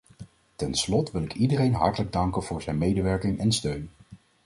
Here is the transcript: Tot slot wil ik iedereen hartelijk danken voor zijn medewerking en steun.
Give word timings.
Tot 0.55 0.77
slot 0.77 1.11
wil 1.11 1.23
ik 1.23 1.33
iedereen 1.35 1.73
hartelijk 1.73 2.11
danken 2.11 2.43
voor 2.43 2.61
zijn 2.61 2.77
medewerking 2.77 3.39
en 3.39 3.51
steun. 3.51 3.89